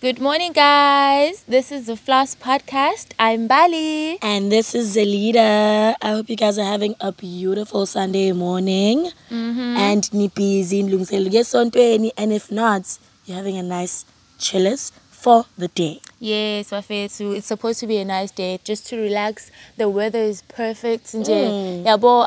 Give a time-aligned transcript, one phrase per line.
[0.00, 1.42] Good morning, guys.
[1.48, 3.08] This is the Floss Podcast.
[3.18, 4.16] I'm Bali.
[4.22, 5.96] And this is Zelida.
[6.00, 9.10] I hope you guys are having a beautiful Sunday morning.
[9.28, 9.76] Mm-hmm.
[9.76, 14.04] And nipizi nilungiselele And if not, you're having a nice
[14.38, 16.00] chillis for the day.
[16.20, 17.36] Yes, bafethu.
[17.36, 19.50] It's supposed to be a nice day just to relax.
[19.78, 21.06] The weather is perfect.
[21.06, 21.26] Nje.
[21.26, 21.84] Mm.
[21.86, 22.24] Yabo,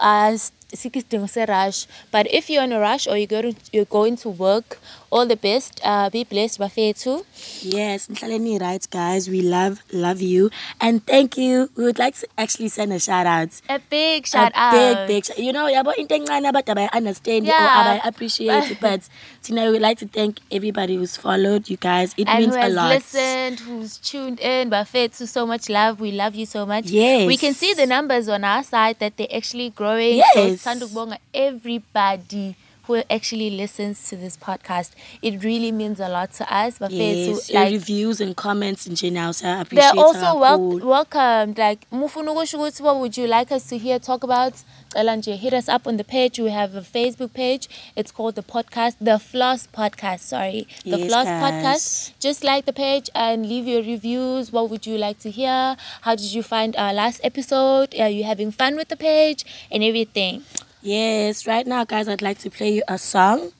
[0.71, 4.79] isidingo se-rush but if you're on a rush or you're going, you're going to work
[5.09, 7.23] all the best uh, be blessed bafethu
[7.61, 10.49] yes nhlaleni right guys we love love you
[10.79, 14.53] and thank you we would like to actually send a shout out a big shout
[14.55, 17.67] a out big big you know yabo into encane abantu abay understand yeah.
[17.67, 19.01] or abay appreciate but
[19.43, 22.61] tina we would like to thank everybody who's followed you guys it and means who
[22.61, 26.65] has a lot listened who's tuned in bafethu so much love we love you so
[26.65, 30.33] much yes we can see the numbers on our side that they're actually growing yes.
[30.33, 32.53] so ngisanda ukubonga everybody
[32.83, 34.91] who actually listens to this podcast.
[35.21, 36.79] It really means a lot to us.
[36.79, 40.79] But yes, to, like, reviews and comments in general, so I appreciate They're also wel-
[40.79, 41.57] welcomed.
[41.57, 44.53] Like, what would you like us to hear, talk about?
[44.95, 46.37] Elanje, hit us up on the page.
[46.39, 47.69] We have a Facebook page.
[47.95, 50.19] It's called the podcast, the Floss Podcast.
[50.19, 51.43] Sorry, the yes, Floss guys.
[51.53, 52.11] Podcast.
[52.19, 54.51] Just like the page and leave your reviews.
[54.51, 55.77] What would you like to hear?
[56.01, 57.95] How did you find our last episode?
[57.97, 60.43] Are you having fun with the page and everything?
[60.81, 63.51] Yes, right now, guys, I'd like to play you a song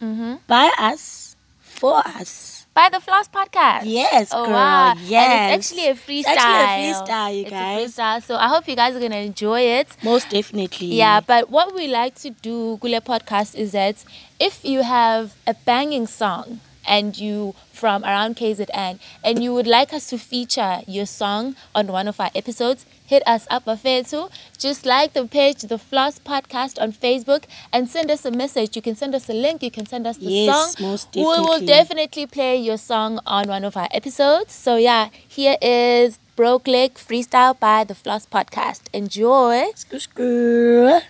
[0.00, 0.36] mm-hmm.
[0.46, 2.66] by us, for us.
[2.72, 3.80] By the Floss Podcast.
[3.86, 4.54] Yes, oh, girl.
[4.54, 4.94] Wow.
[5.02, 5.26] Yes.
[5.50, 6.32] And it's actually a freestyle.
[6.32, 7.98] It's actually a freestyle, you it's guys.
[7.98, 8.22] A freestyle.
[8.22, 9.88] So I hope you guys are going to enjoy it.
[10.04, 10.86] Most definitely.
[10.94, 14.04] Yeah, but what we like to do, Gule Podcast, is that
[14.38, 19.92] if you have a banging song, and you from around KZN and you would like
[19.92, 24.30] us to feature your song on one of our episodes, hit us up Afetu.
[24.58, 28.74] Just like the page, the Floss Podcast on Facebook and send us a message.
[28.74, 30.88] You can send us a link, you can send us the yes, song.
[30.88, 31.36] Most definitely.
[31.44, 34.52] We will definitely play your song on one of our episodes.
[34.54, 38.82] So yeah, here is Broke Leg Freestyle by the Floss Podcast.
[38.92, 39.64] Enjoy.
[39.76, 41.02] Skr, skr.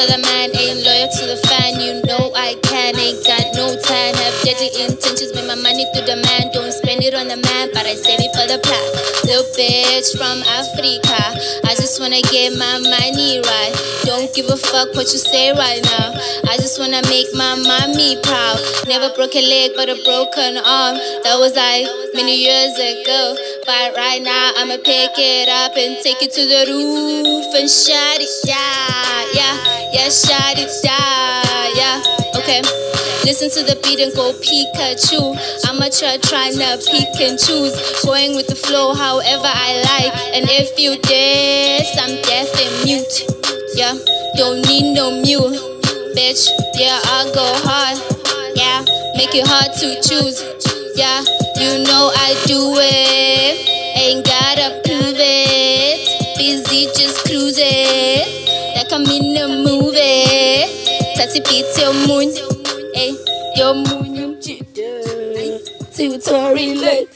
[0.00, 1.78] for the man, ain't loyal to the fan.
[1.78, 4.14] You know I can, ain't got no time.
[4.16, 6.39] Have dirty intentions, made my money through the man.
[7.10, 8.86] Put on the map, parece before the plot.
[9.26, 11.18] Little bitch from Africa.
[11.66, 13.74] I just wanna get my money right.
[14.06, 16.14] Don't give a fuck what you say right now.
[16.46, 18.62] I just wanna make my mommy proud.
[18.86, 20.94] Never broke a leg, but a broken arm.
[21.26, 21.82] That was like
[22.14, 23.34] many years ago.
[23.66, 28.22] But right now, I'ma pick it up and take it to the roof and shut
[28.22, 29.26] it down.
[29.34, 29.54] Yeah,
[29.98, 31.34] yeah, shut it down.
[31.74, 32.19] Yeah.
[32.50, 32.62] okay?
[33.24, 35.20] Listen to the beat and go Pikachu.
[35.68, 37.74] Amateur trying to pick and choose.
[38.04, 40.12] Going with the flow however I like.
[40.34, 43.16] And if you diss, I'm deaf and mute.
[43.76, 43.94] Yeah,
[44.36, 45.60] don't need no mute.
[46.16, 47.96] Bitch, yeah, I go hard.
[48.56, 48.82] Yeah,
[49.16, 50.42] make it hard to choose.
[50.96, 51.22] Yeah,
[51.60, 53.68] you know I do it.
[54.00, 56.36] Ain't gotta prove it.
[56.38, 58.24] Busy just cruising.
[58.74, 60.89] Like I'm in a movie.
[61.20, 62.40] thatha ibeat yomunye
[62.94, 63.14] hey
[63.58, 64.88] yomunye umjido
[65.96, 67.12] tutorial late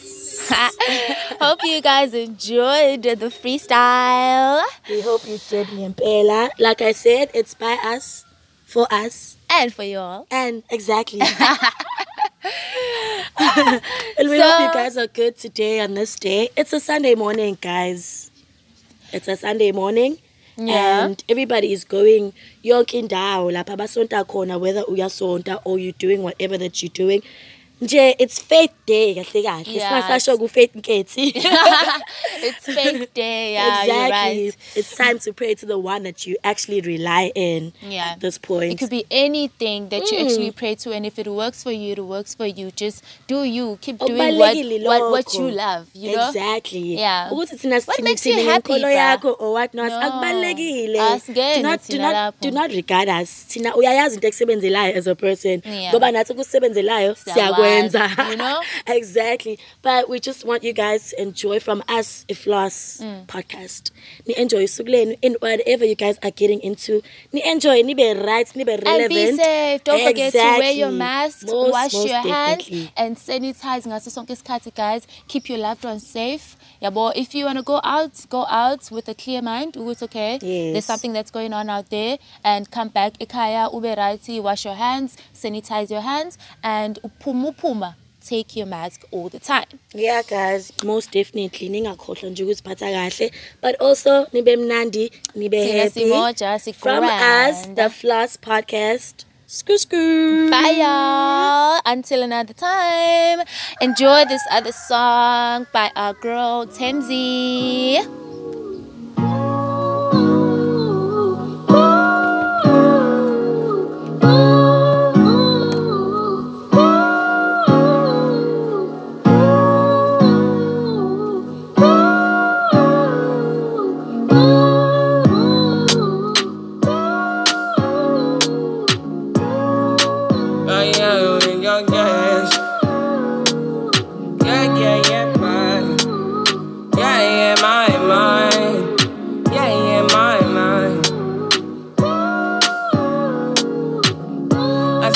[1.45, 4.63] hope you guys enjoyed the freestyle.
[4.91, 6.51] We hope you did, Niempela.
[6.59, 8.27] Like I said, it's by us,
[8.67, 10.27] for us, and for you all.
[10.31, 11.21] And exactly.
[11.23, 11.33] and
[14.29, 16.51] we so, hope you guys are good today on this day.
[16.59, 18.31] It's a Sunday morning, guys.
[19.15, 20.19] It's a Sunday morning.
[20.57, 21.05] yeah.
[21.05, 22.33] and everybody is going
[22.65, 27.23] yonke indawo lapha abasonta khona whether uyasonta or you doing whatever that you're doing
[27.83, 31.33] nje it's faith day kahle kahle singasasho ku faith nkethi
[32.49, 33.95] it's faith day yeah exactly.
[33.95, 38.11] you're right it's time to pray to the one that you actually rely in yeah.
[38.13, 40.13] at this point it could be anything that mm.
[40.13, 43.03] you actually pray to and if it works for you it works for you just
[43.27, 44.55] do you keep doing what,
[44.87, 49.75] what what you love you know exactly yeah ukuthi thina sithini inkolo yakho or what
[49.75, 51.03] not akubalekile
[51.59, 55.61] do not do not do not regard us thina uyayazi into ekusebenzelayo as a person
[55.89, 61.23] ngoba nathi kusebenzelayo siyakwazi ukwenza you know exactly but we just want you guys to
[61.23, 63.25] enjoy from us ifloss mm.
[63.27, 63.91] podcast
[64.27, 67.03] ni enjoy usuku lenu in whatever you guys are getting into
[67.33, 70.05] ni enjoy nibe right nibe relevant and be safe don't exactly.
[70.23, 72.77] forget to wear your mask most, wash most your definitely.
[72.77, 76.45] hands and sanitize ngaso sonke isikhathi guys keep your loved ones safe
[76.81, 80.03] yabo yeah, if you want to go out go out with a clear mind it's
[80.03, 80.41] okay yes.
[80.73, 84.75] there's something that's going on out there and come back ekhaya ube right wash your
[84.77, 90.73] hands sanitize your hands and uphuma uphuma take your mask all the time yeah guys
[90.85, 96.11] most definitely ningakhohlwa nje ukuziphatha kahle but also nibe mnandi nibe happy
[96.73, 100.51] from us the floss podcast Screw, screw.
[100.51, 101.79] Bye, y'all.
[101.87, 103.47] Until another time.
[103.81, 108.24] Enjoy this other song by our girl, Temzi.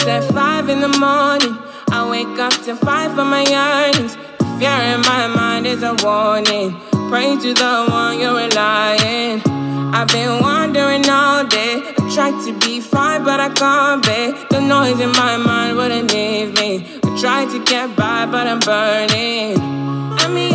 [0.08, 1.54] at five in the morning.
[1.90, 4.14] I wake up to five for my yearnings.
[4.38, 6.80] The fear in my mind is a warning.
[7.10, 9.40] Pray to the one you're relying.
[9.94, 11.82] I've been wandering all day.
[11.84, 14.20] I tried to be fine, but I can't be.
[14.54, 16.72] The noise in my mind wouldn't leave me.
[17.04, 19.58] I tried to get by, but I'm burning.
[20.22, 20.54] I mean,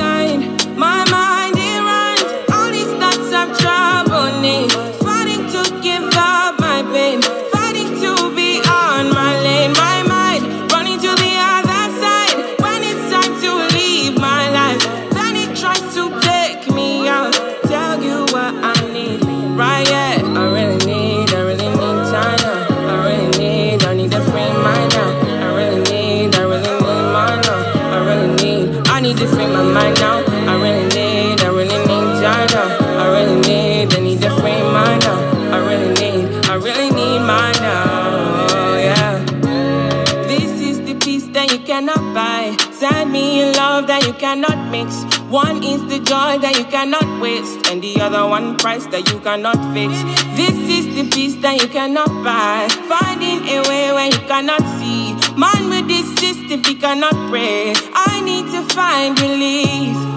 [43.84, 45.04] love that you cannot mix.
[45.30, 49.20] One is the joy that you cannot waste, and the other one price that you
[49.20, 49.92] cannot fix.
[50.38, 52.68] This is the peace that you cannot buy.
[52.88, 55.14] Finding a way where you cannot see.
[55.38, 57.74] Man will desist if he cannot pray.
[57.94, 60.13] I need to find release.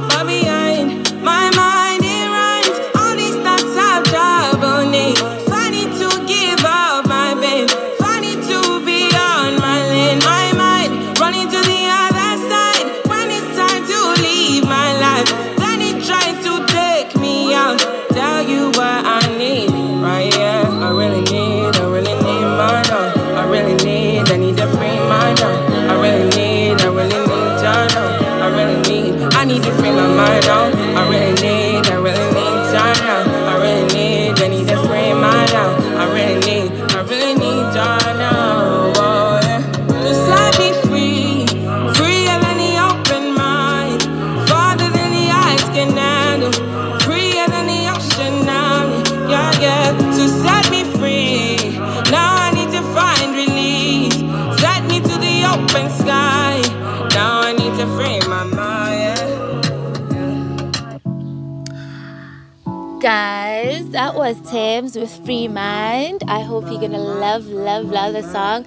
[63.97, 66.23] that was Tim's with Free Mind.
[66.29, 68.67] I hope you're gonna love, love, love the song.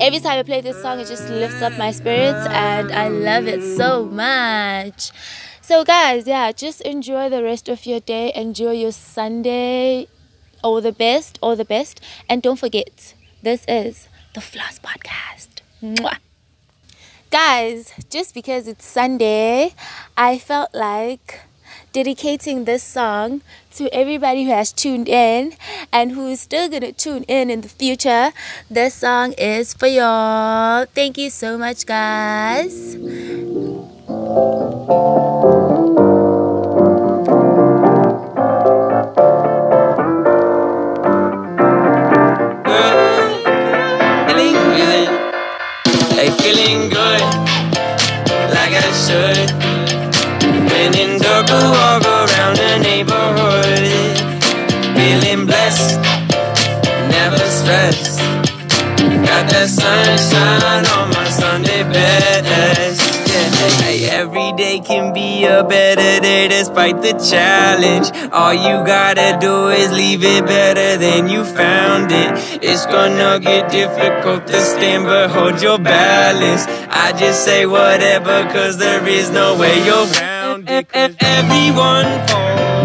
[0.00, 3.46] Every time I play this song, it just lifts up my spirits, and I love
[3.46, 5.12] it so much.
[5.62, 8.32] So, guys, yeah, just enjoy the rest of your day.
[8.34, 10.08] Enjoy your Sunday.
[10.64, 12.00] All the best, all the best.
[12.28, 13.14] And don't forget,
[13.44, 15.62] this is the Floss Podcast.
[15.80, 16.16] Mwah.
[17.30, 19.72] Guys, just because it's Sunday,
[20.16, 21.42] I felt like
[21.94, 23.40] dedicating this song
[23.74, 25.52] to everybody who has tuned in
[25.92, 28.32] and who is still going to tune in in the future.
[28.70, 30.84] This song is for y'all.
[30.94, 32.96] Thank you so much, guys.
[64.56, 68.10] day can be a better day despite the challenge.
[68.32, 72.60] All you gotta do is leave it better than you found it.
[72.62, 76.66] It's gonna get difficult to stand, but hold your balance.
[76.90, 80.88] I just say whatever, cause there is no way you're around it.
[80.90, 82.83] Cause everyone falls.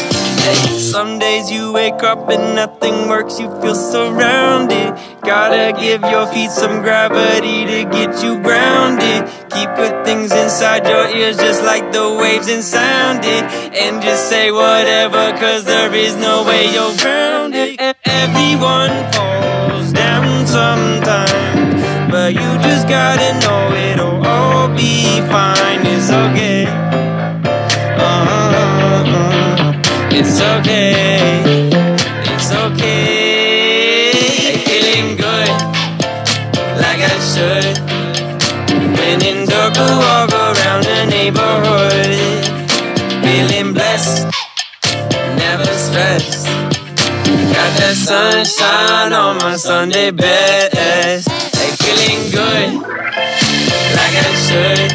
[0.97, 4.91] Some days you wake up and nothing works, you feel surrounded.
[5.23, 9.29] Gotta give your feet some gravity to get you grounded.
[9.57, 13.43] Keep good things inside your ears, just like the waves and sound it.
[13.83, 17.81] And just say whatever, cause there is no way you're grounded.
[18.05, 21.75] Everyone falls down sometimes,
[22.11, 25.81] but you just gotta know it'll all be fine.
[25.87, 26.67] It's okay.
[27.99, 29.73] Uh-huh, uh-huh.
[30.11, 31.76] It's okay.
[41.27, 42.45] neighborhood.
[43.25, 44.29] Feeling blessed,
[45.43, 46.47] never stressed.
[47.57, 51.27] Got that sunshine on my Sunday best.
[51.59, 52.75] Like feeling good,
[53.99, 54.86] like I should.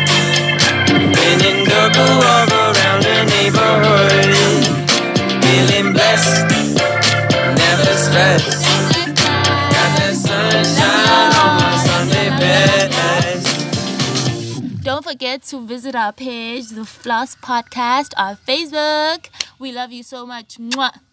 [15.52, 19.28] to visit our page, the Floss Podcast, on Facebook.
[19.60, 20.56] We love you so much.
[20.58, 21.11] Mwah.